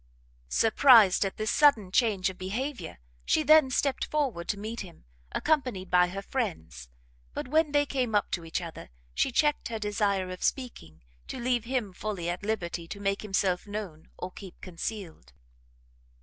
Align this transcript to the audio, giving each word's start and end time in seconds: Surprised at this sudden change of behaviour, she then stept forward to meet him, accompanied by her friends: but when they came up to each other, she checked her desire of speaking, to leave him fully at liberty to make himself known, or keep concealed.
Surprised 0.49 1.23
at 1.23 1.37
this 1.37 1.51
sudden 1.51 1.91
change 1.91 2.27
of 2.31 2.37
behaviour, 2.39 2.97
she 3.23 3.43
then 3.43 3.69
stept 3.69 4.05
forward 4.09 4.47
to 4.47 4.57
meet 4.57 4.79
him, 4.79 5.05
accompanied 5.31 5.91
by 5.91 6.07
her 6.07 6.23
friends: 6.23 6.89
but 7.35 7.47
when 7.47 7.71
they 7.71 7.85
came 7.85 8.15
up 8.15 8.31
to 8.31 8.43
each 8.43 8.61
other, 8.61 8.89
she 9.13 9.31
checked 9.31 9.67
her 9.67 9.77
desire 9.77 10.31
of 10.31 10.41
speaking, 10.41 11.03
to 11.27 11.37
leave 11.37 11.65
him 11.65 11.93
fully 11.93 12.27
at 12.31 12.41
liberty 12.41 12.87
to 12.87 12.99
make 12.99 13.21
himself 13.21 13.67
known, 13.67 14.09
or 14.17 14.31
keep 14.31 14.59
concealed. 14.59 15.33